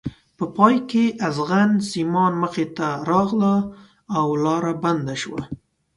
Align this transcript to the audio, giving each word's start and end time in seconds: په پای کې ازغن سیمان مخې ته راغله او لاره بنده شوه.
په 0.37 0.45
پای 0.57 0.75
کې 0.89 1.03
ازغن 1.27 1.71
سیمان 1.91 2.33
مخې 2.43 2.65
ته 2.77 2.87
راغله 3.09 3.55
او 4.17 4.27
لاره 4.43 4.73
بنده 4.83 5.15
شوه. 5.21 5.41